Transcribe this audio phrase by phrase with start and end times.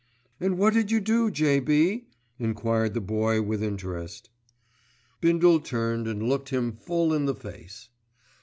[0.39, 2.07] "And what did you do, J.B.?"
[2.39, 4.31] enquired the Boy with interest.
[5.19, 7.89] Bindle turned and looked him full in the face.